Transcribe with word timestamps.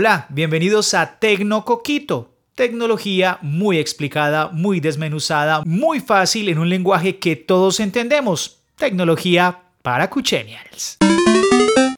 Hola, 0.00 0.24
bienvenidos 0.30 0.94
a 0.94 1.18
Tecnocoquito. 1.18 2.34
Tecnología 2.54 3.38
muy 3.42 3.76
explicada, 3.76 4.48
muy 4.48 4.80
desmenuzada, 4.80 5.60
muy 5.66 6.00
fácil 6.00 6.48
en 6.48 6.58
un 6.58 6.70
lenguaje 6.70 7.18
que 7.18 7.36
todos 7.36 7.80
entendemos. 7.80 8.62
Tecnología 8.76 9.60
para 9.82 10.08
Cuchenials. 10.08 10.96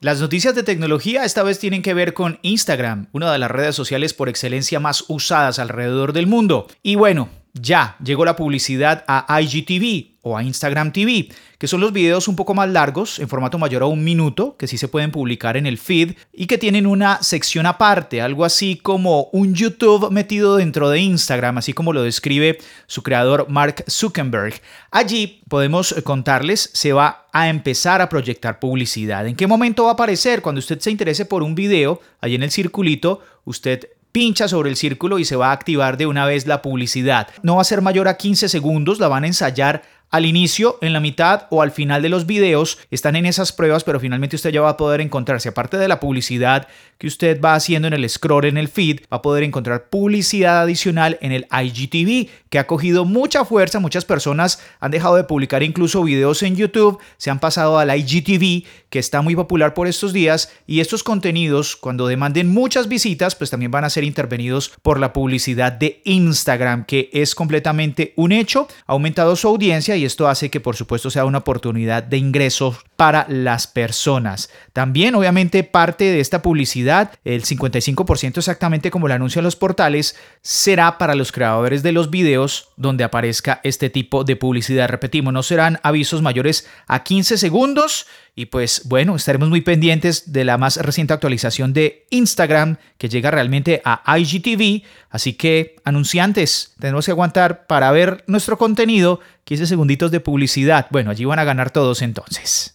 Las 0.01 0.19
noticias 0.19 0.53
de 0.53 0.63
tecnología 0.63 1.23
esta 1.23 1.43
vez 1.43 1.59
tienen 1.59 1.81
que 1.81 1.93
ver 1.93 2.13
con 2.13 2.39
Instagram, 2.41 3.07
una 3.13 3.31
de 3.31 3.39
las 3.39 3.49
redes 3.49 3.73
sociales 3.73 4.13
por 4.13 4.27
excelencia 4.27 4.81
más 4.81 5.05
usadas 5.07 5.57
alrededor 5.57 6.11
del 6.11 6.27
mundo. 6.27 6.67
Y 6.81 6.95
bueno, 6.95 7.29
ya 7.53 7.95
llegó 8.03 8.25
la 8.25 8.35
publicidad 8.35 9.03
a 9.07 9.41
IGTV 9.41 10.13
o 10.23 10.37
a 10.37 10.43
Instagram 10.43 10.93
TV, 10.93 11.29
que 11.57 11.67
son 11.67 11.81
los 11.81 11.91
videos 11.91 12.29
un 12.29 12.37
poco 12.37 12.53
más 12.53 12.69
largos, 12.69 13.19
en 13.19 13.27
formato 13.27 13.59
mayor 13.59 13.83
a 13.83 13.87
un 13.87 14.05
minuto, 14.05 14.55
que 14.57 14.67
sí 14.67 14.77
se 14.77 14.87
pueden 14.87 15.11
publicar 15.11 15.57
en 15.57 15.67
el 15.67 15.77
feed 15.77 16.13
y 16.31 16.47
que 16.47 16.57
tienen 16.57 16.87
una 16.87 17.21
sección 17.21 17.65
aparte, 17.65 18.21
algo 18.21 18.45
así 18.45 18.77
como 18.77 19.25
un 19.33 19.53
YouTube 19.53 20.09
metido 20.11 20.55
dentro 20.55 20.89
de 20.89 20.99
Instagram, 20.99 21.57
así 21.57 21.73
como 21.73 21.91
lo 21.91 22.03
describe 22.03 22.57
su 22.87 23.03
creador 23.03 23.49
Mark 23.49 23.83
Zuckerberg. 23.89 24.53
Allí 24.91 25.41
podemos 25.49 25.93
contarles, 26.05 26.69
se 26.73 26.93
va 26.93 27.27
a 27.33 27.49
empezar 27.49 28.01
a 28.01 28.07
proyectar 28.07 28.59
publicidad. 28.59 29.27
¿En 29.27 29.35
qué 29.35 29.45
momento 29.45 29.83
va 29.83 29.89
a 29.89 29.93
aparecer? 29.93 30.41
Cuando 30.41 30.59
usted 30.59 30.79
se 30.79 30.89
interese 30.89 31.25
por 31.25 31.43
un 31.43 31.53
video, 31.53 31.99
allí 32.21 32.35
en 32.35 32.43
el 32.43 32.51
circulito, 32.51 33.19
usted 33.43 33.89
pincha 34.13 34.47
sobre 34.47 34.69
el 34.69 34.77
círculo 34.77 35.17
y 35.17 35.25
se 35.25 35.35
va 35.35 35.49
a 35.49 35.53
activar 35.53 35.97
de 35.97 36.05
una 36.05 36.25
vez 36.25 36.45
la 36.45 36.61
publicidad. 36.61 37.27
No 37.41 37.55
va 37.55 37.63
a 37.63 37.65
ser 37.65 37.81
mayor 37.81 38.07
a 38.07 38.15
15 38.15 38.47
segundos, 38.47 38.99
la 38.99 39.07
van 39.07 39.23
a 39.23 39.27
ensayar 39.27 39.81
al 40.13 40.27
inicio, 40.27 40.77
en 40.81 40.93
la 40.93 40.99
mitad 40.99 41.47
o 41.49 41.63
al 41.63 41.71
final 41.71 42.03
de 42.03 42.09
los 42.09 42.27
videos 42.27 42.77
están 42.91 43.15
en 43.15 43.25
esas 43.25 43.51
pruebas, 43.51 43.83
pero 43.83 43.99
finalmente 43.99 44.35
usted 44.35 44.51
ya 44.51 44.61
va 44.61 44.69
a 44.69 44.77
poder 44.77 45.01
encontrarse, 45.01 45.49
aparte 45.49 45.77
de 45.77 45.87
la 45.87 45.99
publicidad 45.99 46.67
que 46.99 47.07
usted 47.07 47.41
va 47.41 47.55
haciendo 47.55 47.87
en 47.87 47.93
el 47.95 48.07
scroll, 48.07 48.45
en 48.45 48.57
el 48.57 48.67
feed, 48.67 49.01
va 49.11 49.17
a 49.17 49.21
poder 49.23 49.43
encontrar 49.43 49.89
publicidad 49.89 50.61
adicional 50.61 51.17
en 51.19 51.31
el 51.31 51.47
IGTV, 51.51 52.29
que 52.49 52.59
ha 52.59 52.67
cogido 52.67 53.05
mucha 53.05 53.43
fuerza. 53.43 53.79
Muchas 53.79 54.05
personas 54.05 54.61
han 54.79 54.91
dejado 54.91 55.15
de 55.15 55.23
publicar 55.23 55.63
incluso 55.63 56.03
videos 56.03 56.43
en 56.43 56.55
YouTube, 56.55 56.99
se 57.17 57.31
han 57.31 57.39
pasado 57.39 57.79
al 57.79 57.89
IGTV, 57.89 58.65
que 58.91 58.99
está 58.99 59.23
muy 59.23 59.35
popular 59.35 59.73
por 59.73 59.87
estos 59.87 60.13
días, 60.13 60.53
y 60.67 60.79
estos 60.79 61.01
contenidos, 61.03 61.75
cuando 61.75 62.05
demanden 62.05 62.49
muchas 62.49 62.87
visitas, 62.87 63.35
pues 63.35 63.49
también 63.49 63.71
van 63.71 63.83
a 63.83 63.89
ser 63.89 64.03
intervenidos 64.03 64.71
por 64.83 64.99
la 64.99 65.11
publicidad 65.11 65.71
de 65.71 66.01
Instagram, 66.05 66.85
que 66.85 67.09
es 67.11 67.33
completamente 67.33 68.13
un 68.15 68.31
hecho, 68.31 68.67
ha 68.85 68.93
aumentado 68.93 69.35
su 69.35 69.47
audiencia 69.47 69.97
y 69.97 70.02
y 70.03 70.05
esto 70.05 70.27
hace 70.27 70.49
que 70.49 70.59
por 70.59 70.75
supuesto 70.75 71.09
sea 71.09 71.23
una 71.23 71.37
oportunidad 71.37 72.03
de 72.03 72.17
ingresos 72.17 72.75
para 72.97 73.25
las 73.29 73.67
personas. 73.67 74.49
También 74.73 75.15
obviamente 75.15 75.63
parte 75.63 76.03
de 76.03 76.19
esta 76.19 76.41
publicidad, 76.41 77.11
el 77.23 77.43
55% 77.43 78.37
exactamente 78.37 78.91
como 78.91 79.07
lo 79.07 79.13
anuncian 79.13 79.45
los 79.45 79.55
portales, 79.55 80.17
será 80.41 80.97
para 80.97 81.15
los 81.15 81.31
creadores 81.31 81.83
de 81.83 81.93
los 81.93 82.09
videos 82.09 82.69
donde 82.75 83.05
aparezca 83.05 83.61
este 83.63 83.89
tipo 83.89 84.25
de 84.25 84.35
publicidad. 84.35 84.89
Repetimos, 84.89 85.33
no 85.33 85.41
serán 85.41 85.79
avisos 85.83 86.21
mayores 86.21 86.67
a 86.87 87.03
15 87.03 87.37
segundos 87.37 88.05
y 88.35 88.47
pues 88.47 88.81
bueno, 88.85 89.15
estaremos 89.15 89.49
muy 89.49 89.61
pendientes 89.61 90.33
de 90.33 90.43
la 90.43 90.57
más 90.57 90.77
reciente 90.77 91.13
actualización 91.13 91.71
de 91.71 92.07
Instagram 92.09 92.77
que 92.97 93.07
llega 93.07 93.31
realmente 93.31 93.81
a 93.85 94.17
IGTV. 94.17 94.83
Así 95.11 95.33
que, 95.33 95.75
anunciantes, 95.83 96.73
tenemos 96.79 97.05
que 97.05 97.11
aguantar 97.11 97.67
para 97.67 97.91
ver 97.91 98.23
nuestro 98.25 98.57
contenido 98.57 99.19
15 99.43 99.67
de 100.11 100.19
publicidad. 100.19 100.87
Bueno, 100.89 101.11
allí 101.11 101.25
van 101.25 101.39
a 101.39 101.43
ganar 101.43 101.71
todos 101.71 102.01
entonces. 102.01 102.71